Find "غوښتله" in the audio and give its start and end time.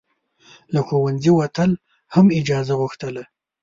2.79-3.23